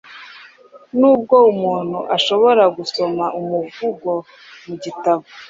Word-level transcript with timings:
Nubwo 0.99 1.35
umuntu 1.51 1.97
ashobora 2.17 2.63
gusoma 2.77 3.25
umuvugo 3.39 4.11
mu 4.65 4.75
gitabo, 4.83 5.23